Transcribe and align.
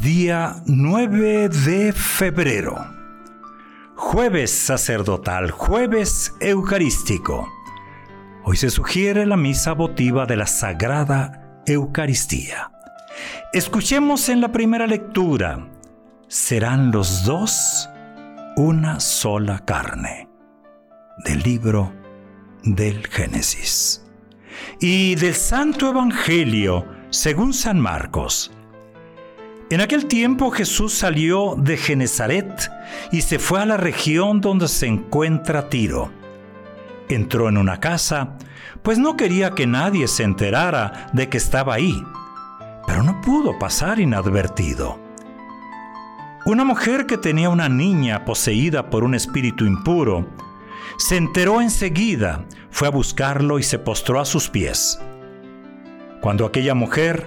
Día 0.00 0.62
9 0.66 1.48
de 1.48 1.92
febrero. 1.92 2.76
Jueves 3.96 4.50
sacerdotal, 4.50 5.50
jueves 5.50 6.34
eucarístico. 6.40 7.48
Hoy 8.44 8.56
se 8.56 8.70
sugiere 8.70 9.26
la 9.26 9.36
misa 9.36 9.72
votiva 9.72 10.26
de 10.26 10.36
la 10.36 10.46
Sagrada 10.46 11.62
Eucaristía. 11.66 12.70
Escuchemos 13.52 14.28
en 14.28 14.40
la 14.40 14.52
primera 14.52 14.86
lectura, 14.86 15.68
serán 16.28 16.90
los 16.90 17.24
dos 17.24 17.88
una 18.56 19.00
sola 19.00 19.58
carne, 19.60 20.28
del 21.24 21.40
libro 21.40 21.92
del 22.62 23.06
Génesis. 23.06 24.04
Y 24.80 25.14
del 25.16 25.34
Santo 25.34 25.90
Evangelio, 25.90 26.86
según 27.10 27.52
San 27.52 27.80
Marcos. 27.80 28.53
En 29.70 29.80
aquel 29.80 30.06
tiempo 30.06 30.50
Jesús 30.50 30.92
salió 30.92 31.54
de 31.56 31.78
Genezaret 31.78 32.70
y 33.10 33.22
se 33.22 33.38
fue 33.38 33.60
a 33.60 33.66
la 33.66 33.78
región 33.78 34.42
donde 34.42 34.68
se 34.68 34.86
encuentra 34.86 35.70
Tiro. 35.70 36.10
Entró 37.08 37.48
en 37.48 37.56
una 37.56 37.80
casa, 37.80 38.36
pues 38.82 38.98
no 38.98 39.16
quería 39.16 39.52
que 39.52 39.66
nadie 39.66 40.06
se 40.06 40.22
enterara 40.22 41.08
de 41.14 41.30
que 41.30 41.38
estaba 41.38 41.74
ahí, 41.74 42.04
pero 42.86 43.02
no 43.02 43.22
pudo 43.22 43.58
pasar 43.58 44.00
inadvertido. 44.00 44.98
Una 46.44 46.64
mujer 46.64 47.06
que 47.06 47.16
tenía 47.16 47.48
una 47.48 47.70
niña 47.70 48.26
poseída 48.26 48.90
por 48.90 49.02
un 49.02 49.14
espíritu 49.14 49.64
impuro, 49.64 50.26
se 50.98 51.16
enteró 51.16 51.62
enseguida, 51.62 52.44
fue 52.70 52.88
a 52.88 52.90
buscarlo 52.90 53.58
y 53.58 53.62
se 53.62 53.78
postró 53.78 54.20
a 54.20 54.26
sus 54.26 54.50
pies. 54.50 55.00
Cuando 56.20 56.44
aquella 56.44 56.74
mujer 56.74 57.26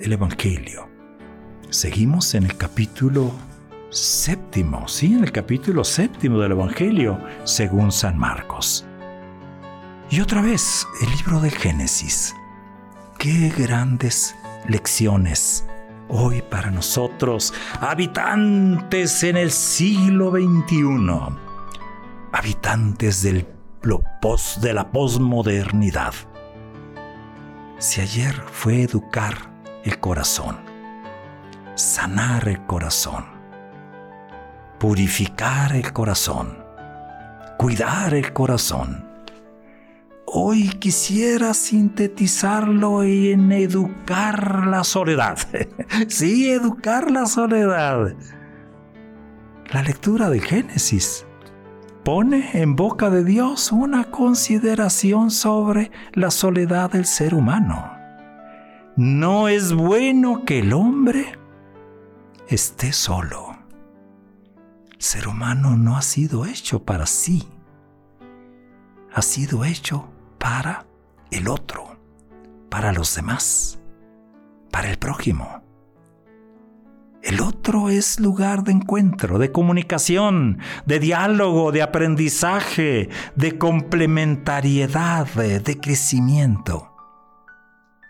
el 0.00 0.12
Evangelio. 0.12 0.88
Seguimos 1.70 2.34
en 2.34 2.44
el 2.44 2.56
capítulo 2.56 3.32
séptimo, 3.90 4.86
sí, 4.88 5.14
en 5.14 5.24
el 5.24 5.32
capítulo 5.32 5.84
séptimo 5.84 6.38
del 6.38 6.52
Evangelio, 6.52 7.18
según 7.44 7.92
San 7.92 8.18
Marcos. 8.18 8.86
Y 10.10 10.20
otra 10.20 10.40
vez, 10.40 10.86
el 11.02 11.10
libro 11.16 11.40
del 11.40 11.52
Génesis. 11.52 12.34
Qué 13.18 13.52
grandes 13.56 14.34
lecciones 14.68 15.66
hoy 16.08 16.42
para 16.42 16.70
nosotros, 16.70 17.52
habitantes 17.80 19.22
en 19.22 19.36
el 19.36 19.50
siglo 19.50 20.30
XXI, 20.30 21.36
habitantes 22.32 23.22
del, 23.22 23.46
de 24.62 24.72
la 24.72 24.90
posmodernidad. 24.90 26.14
Si 27.78 28.00
ayer 28.00 28.34
fue 28.50 28.82
educar 28.82 29.57
el 29.88 30.00
corazón, 30.00 30.58
sanar 31.74 32.46
el 32.46 32.60
corazón, 32.66 33.24
purificar 34.78 35.74
el 35.74 35.94
corazón, 35.94 36.58
cuidar 37.56 38.12
el 38.12 38.34
corazón. 38.34 39.06
Hoy 40.26 40.68
quisiera 40.68 41.54
sintetizarlo 41.54 43.02
en 43.02 43.50
educar 43.50 44.66
la 44.66 44.84
soledad. 44.84 45.38
sí, 46.08 46.50
educar 46.50 47.10
la 47.10 47.24
soledad. 47.24 48.14
La 49.72 49.82
lectura 49.82 50.28
de 50.28 50.40
Génesis 50.40 51.24
pone 52.04 52.50
en 52.52 52.76
boca 52.76 53.08
de 53.08 53.24
Dios 53.24 53.72
una 53.72 54.04
consideración 54.10 55.30
sobre 55.30 55.90
la 56.12 56.30
soledad 56.30 56.90
del 56.90 57.06
ser 57.06 57.34
humano. 57.34 57.97
No 58.98 59.46
es 59.46 59.72
bueno 59.74 60.44
que 60.44 60.58
el 60.58 60.72
hombre 60.72 61.38
esté 62.48 62.92
solo. 62.92 63.56
El 64.90 65.00
ser 65.00 65.28
humano 65.28 65.76
no 65.76 65.96
ha 65.96 66.02
sido 66.02 66.44
hecho 66.46 66.82
para 66.82 67.06
sí. 67.06 67.48
Ha 69.14 69.22
sido 69.22 69.64
hecho 69.64 70.08
para 70.38 70.84
el 71.30 71.46
otro, 71.46 71.96
para 72.68 72.92
los 72.92 73.14
demás, 73.14 73.78
para 74.72 74.90
el 74.90 74.98
prójimo. 74.98 75.62
El 77.22 77.40
otro 77.40 77.90
es 77.90 78.18
lugar 78.18 78.64
de 78.64 78.72
encuentro, 78.72 79.38
de 79.38 79.52
comunicación, 79.52 80.58
de 80.86 80.98
diálogo, 80.98 81.70
de 81.70 81.82
aprendizaje, 81.82 83.10
de 83.36 83.58
complementariedad, 83.58 85.28
de, 85.34 85.78
crecimiento. 85.80 86.87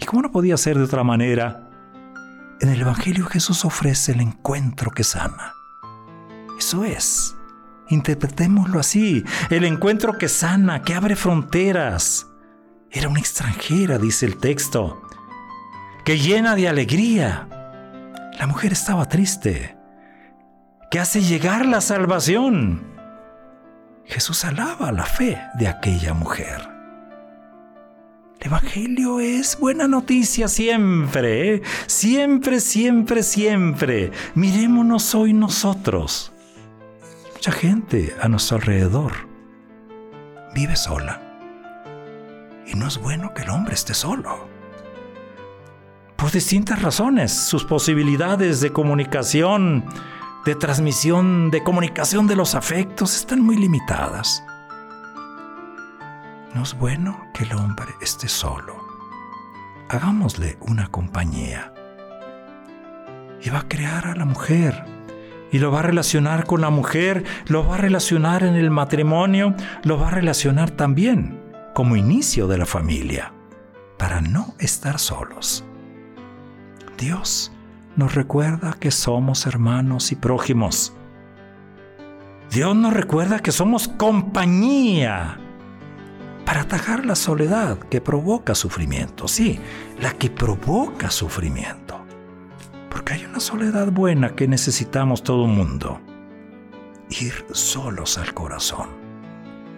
¿Y 0.00 0.06
cómo 0.06 0.22
no 0.22 0.32
podía 0.32 0.56
ser 0.56 0.78
de 0.78 0.84
otra 0.84 1.04
manera? 1.04 1.68
En 2.60 2.68
el 2.68 2.80
Evangelio 2.80 3.26
Jesús 3.26 3.64
ofrece 3.64 4.12
el 4.12 4.20
encuentro 4.20 4.90
que 4.90 5.04
sana. 5.04 5.54
Eso 6.58 6.84
es. 6.84 7.36
Interpretémoslo 7.88 8.80
así. 8.80 9.24
El 9.50 9.64
encuentro 9.64 10.16
que 10.16 10.28
sana, 10.28 10.82
que 10.82 10.94
abre 10.94 11.16
fronteras. 11.16 12.26
Era 12.90 13.08
una 13.08 13.20
extranjera, 13.20 13.98
dice 13.98 14.26
el 14.26 14.36
texto, 14.36 15.02
que 16.04 16.18
llena 16.18 16.54
de 16.54 16.68
alegría. 16.68 17.48
La 18.38 18.46
mujer 18.46 18.72
estaba 18.72 19.06
triste, 19.06 19.76
que 20.90 20.98
hace 20.98 21.22
llegar 21.22 21.66
la 21.66 21.80
salvación. 21.80 22.82
Jesús 24.06 24.44
alaba 24.44 24.92
la 24.92 25.04
fe 25.04 25.40
de 25.58 25.68
aquella 25.68 26.14
mujer. 26.14 26.79
El 28.40 28.46
Evangelio 28.46 29.20
es 29.20 29.58
buena 29.58 29.86
noticia 29.86 30.48
siempre, 30.48 31.56
¿eh? 31.56 31.62
siempre, 31.86 32.60
siempre, 32.60 33.22
siempre. 33.22 34.12
Mirémonos 34.34 35.14
hoy 35.14 35.34
nosotros. 35.34 36.32
Mucha 37.34 37.52
gente 37.52 38.14
a 38.18 38.28
nuestro 38.28 38.56
alrededor 38.56 39.12
vive 40.54 40.74
sola. 40.74 41.20
Y 42.66 42.74
no 42.76 42.88
es 42.88 42.96
bueno 42.96 43.34
que 43.34 43.42
el 43.42 43.50
hombre 43.50 43.74
esté 43.74 43.92
solo. 43.92 44.48
Por 46.16 46.30
distintas 46.30 46.80
razones, 46.80 47.32
sus 47.32 47.64
posibilidades 47.64 48.62
de 48.62 48.72
comunicación, 48.72 49.84
de 50.46 50.54
transmisión, 50.54 51.50
de 51.50 51.62
comunicación 51.62 52.26
de 52.26 52.36
los 52.36 52.54
afectos 52.54 53.14
están 53.16 53.42
muy 53.42 53.56
limitadas. 53.56 54.42
No 56.54 56.64
es 56.64 56.76
bueno 56.76 57.28
que 57.32 57.44
el 57.44 57.52
hombre 57.52 57.94
esté 58.00 58.28
solo. 58.28 58.76
Hagámosle 59.88 60.58
una 60.60 60.88
compañía. 60.88 61.72
Y 63.40 63.50
va 63.50 63.60
a 63.60 63.68
crear 63.68 64.06
a 64.06 64.14
la 64.14 64.26
mujer 64.26 64.84
Y 65.52 65.58
lo 65.58 65.72
va 65.72 65.80
a 65.80 65.82
relacionar 65.82 66.44
con 66.44 66.60
la 66.60 66.70
mujer, 66.70 67.24
lo 67.46 67.66
va 67.66 67.74
a 67.74 67.78
relacionar 67.78 68.44
en 68.44 68.54
el 68.54 68.70
matrimonio, 68.70 69.54
lo 69.82 69.98
va 69.98 70.08
a 70.08 70.12
relacionar 70.12 70.70
también 70.70 71.40
como 71.74 71.96
inicio 71.96 72.46
de 72.46 72.58
la 72.58 72.66
familia, 72.66 73.32
para 73.98 74.20
no 74.20 74.54
estar 74.60 75.00
solos. 75.00 75.64
Dios 76.98 77.50
nos 77.96 78.14
recuerda 78.14 78.74
que 78.78 78.92
somos 78.92 79.44
hermanos 79.46 80.12
y 80.12 80.16
prójimos. 80.16 80.94
Dios 82.52 82.76
nos 82.76 82.92
recuerda 82.92 83.40
que 83.40 83.50
somos 83.50 83.88
compañía 83.88 85.38
para 86.50 86.62
atajar 86.62 87.06
la 87.06 87.14
soledad 87.14 87.78
que 87.78 88.00
provoca 88.00 88.56
sufrimiento. 88.56 89.28
Sí, 89.28 89.60
la 90.00 90.14
que 90.14 90.30
provoca 90.30 91.08
sufrimiento. 91.08 92.04
Porque 92.90 93.12
hay 93.12 93.24
una 93.24 93.38
soledad 93.38 93.92
buena 93.92 94.34
que 94.34 94.48
necesitamos 94.48 95.22
todo 95.22 95.46
mundo. 95.46 96.00
Ir 97.08 97.46
solos 97.52 98.18
al 98.18 98.34
corazón. 98.34 98.88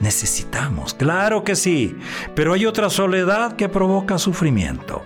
Necesitamos, 0.00 0.94
claro 0.94 1.44
que 1.44 1.54
sí, 1.54 1.98
pero 2.34 2.54
hay 2.54 2.64
otra 2.64 2.88
soledad 2.88 3.56
que 3.56 3.68
provoca 3.68 4.16
sufrimiento. 4.16 5.02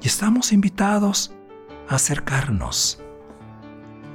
Y 0.00 0.06
estamos 0.06 0.50
invitados 0.50 1.34
a 1.90 1.96
acercarnos, 1.96 3.02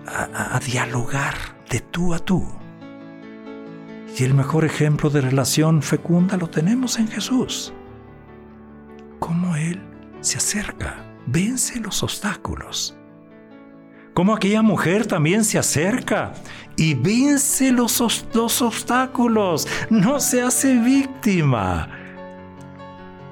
a, 0.07 0.55
a, 0.55 0.59
dialogar 0.61 1.35
de 1.69 1.79
tú 1.79 2.15
a 2.15 2.17
tú. 2.17 2.62
Y 4.17 4.23
el 4.23 4.33
mejor 4.33 4.65
ejemplo 4.65 5.09
de 5.09 5.21
relación 5.21 5.81
fecunda 5.81 6.37
lo 6.37 6.49
tenemos 6.49 6.99
en 6.99 7.07
Jesús. 7.07 7.73
Cómo 9.19 9.55
Él 9.55 9.81
se 10.21 10.37
acerca 10.37 11.03
vence 11.25 11.79
los 11.79 12.03
obstáculos. 12.03 12.95
Como 14.13 14.35
aquella 14.35 14.61
mujer 14.61 15.07
también 15.07 15.43
se 15.43 15.57
acerca 15.57 16.33
y 16.75 16.93
vence 16.93 17.71
los, 17.71 17.99
los 18.33 18.61
obstáculos, 18.61 19.67
no 19.89 20.19
se 20.19 20.41
hace 20.41 20.77
víctima. 20.77 21.89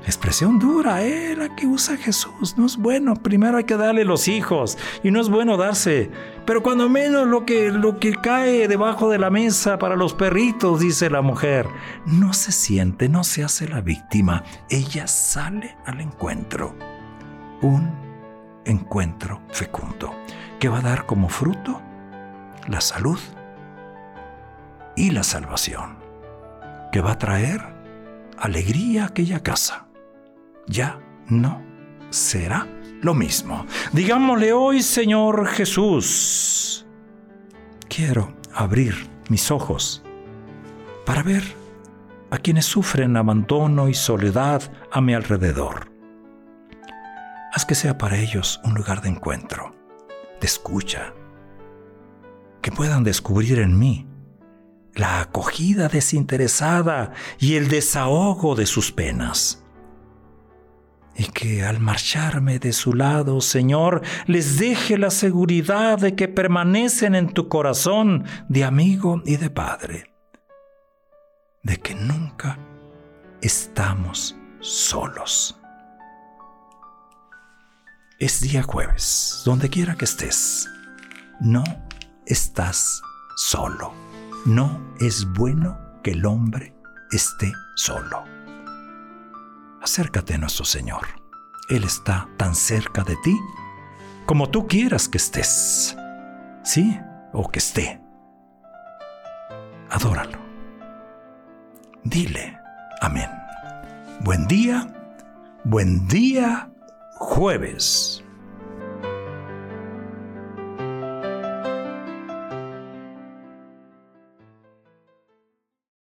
Expresión 0.06 0.58
dura, 0.58 1.04
¿eh? 1.04 1.36
la 1.36 1.56
que 1.56 1.68
usa 1.68 1.96
Jesús. 1.96 2.58
No 2.58 2.66
es 2.66 2.78
bueno. 2.78 3.14
Primero 3.16 3.58
hay 3.58 3.66
que 3.66 3.78
darle 3.78 4.04
los 4.04 4.28
hijos 4.28 4.78
y 5.04 5.12
no 5.12 5.22
es 5.22 5.30
bueno 5.30 5.58
darse. 5.58 6.10
Pero 6.46 6.64
cuando 6.64 6.90
menos 6.90 7.28
lo 7.28 7.46
que, 7.46 7.72
lo 7.72 8.00
que 8.00 8.16
cae 8.16 8.68
debajo 8.68 9.10
de 9.10 9.20
la 9.20 9.30
mesa 9.30 9.78
para 9.78 9.96
los 9.96 10.14
perritos, 10.14 10.80
dice 10.80 11.10
la 11.10 11.22
mujer, 11.22 11.68
no 12.06 12.34
se 12.34 12.52
siente, 12.52 13.10
no 13.10 13.24
se 13.24 13.44
hace 13.44 13.68
la 13.68 13.82
víctima. 13.82 14.44
Ella 14.70 15.06
sale 15.06 15.78
al 15.86 16.02
encuentro 16.02 16.76
un 17.62 17.92
encuentro 18.66 19.42
fecundo 19.50 20.16
que 20.60 20.70
va 20.70 20.80
a 20.80 20.82
dar 20.82 21.06
como 21.06 21.30
fruto 21.30 21.82
la 22.68 22.82
salud 22.82 23.20
y 24.96 25.12
la 25.12 25.24
salvación, 25.24 25.98
que 26.92 27.02
va 27.02 27.12
a 27.12 27.18
traer 27.18 27.62
alegría 28.38 29.04
a 29.04 29.08
aquella 29.08 29.42
casa. 29.42 29.91
Ya 30.72 31.00
no 31.28 31.62
será 32.10 32.68
lo 33.02 33.14
mismo. 33.14 33.68
Digámosle 33.94 34.54
hoy, 34.54 34.82
Señor 34.82 35.46
Jesús, 35.48 36.88
quiero 37.88 38.34
abrir 38.54 38.96
mis 39.30 39.52
ojos 39.52 40.02
para 41.06 41.22
ver 41.22 41.44
a 42.32 42.40
quienes 42.40 42.66
sufren 42.66 43.16
abandono 43.16 43.90
y 43.90 43.94
soledad 43.94 44.64
a 44.92 45.02
mi 45.02 45.14
alrededor 45.14 45.92
Haz 47.54 47.66
que 47.66 47.76
sea 47.76 47.98
para 47.98 48.18
ellos 48.18 48.62
un 48.64 48.76
lugar 48.76 49.02
de 49.02 49.10
encuentro, 49.10 49.76
de 50.40 50.48
escucha, 50.48 51.14
que 52.62 52.72
puedan 52.72 53.04
descubrir 53.04 53.60
en 53.60 53.78
mí 53.78 54.08
la 54.94 55.20
acogida 55.20 55.90
desinteresada 55.90 57.12
y 57.40 57.56
el 57.56 57.68
desahogo 57.68 58.56
de 58.56 58.66
sus 58.66 58.94
penas. 58.94 59.61
Y 61.22 61.26
que 61.26 61.64
al 61.64 61.80
marcharme 61.80 62.58
de 62.58 62.74
su 62.74 62.96
lado, 62.96 63.42
Señor, 63.42 64.02
les 64.26 64.58
deje 64.58 64.98
la 64.98 65.12
seguridad 65.12 66.00
de 66.00 66.16
que 66.16 66.28
permanecen 66.28 67.14
en 67.14 67.32
tu 67.32 67.48
corazón 67.48 68.26
de 68.50 68.64
amigo 68.64 69.22
y 69.24 69.38
de 69.38 69.52
padre, 69.52 70.12
de 71.62 71.78
que 71.78 71.94
nunca 71.94 72.58
estamos 73.40 74.36
solos. 74.62 75.60
Es 78.18 78.42
día 78.42 78.64
jueves, 78.64 79.44
donde 79.46 79.70
quiera 79.70 79.94
que 79.94 80.06
estés. 80.06 80.68
No 81.40 81.64
estás 82.26 83.00
solo. 83.36 83.94
No 84.48 84.96
es 85.00 85.32
bueno 85.34 85.78
que 86.02 86.14
el 86.14 86.26
hombre 86.26 86.74
esté 87.12 87.54
solo. 87.76 88.41
Acércate 89.82 90.36
a 90.36 90.38
nuestro 90.38 90.64
Señor. 90.64 91.08
Él 91.68 91.84
está 91.84 92.30
tan 92.38 92.54
cerca 92.54 93.04
de 93.04 93.16
ti 93.24 93.36
como 94.28 94.50
tú 94.50 94.68
quieras 94.68 95.10
que 95.10 95.18
estés. 95.18 95.98
¿Sí? 96.64 97.00
O 97.34 97.50
que 97.50 97.58
esté. 97.58 98.00
Adóralo. 99.90 100.38
Dile, 102.04 102.58
amén. 103.02 103.30
Buen 104.22 104.48
día, 104.48 104.88
buen 105.64 106.08
día 106.08 106.72
jueves. 107.16 108.24